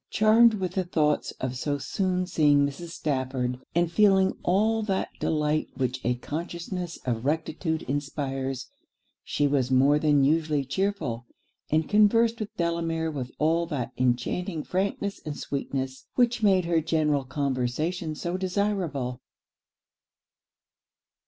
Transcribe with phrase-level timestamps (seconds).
[0.09, 2.87] Charmed with the thoughts of so soon seeing Mrs.
[2.89, 8.71] Stafford, and feeling all that delight which a consciousness of rectitude inspires,
[9.23, 11.27] she was more than usually chearful,
[11.69, 17.23] and conversed with Delamere with all that enchanting frankness and sweetness which made her general
[17.23, 19.21] conversation so desireable.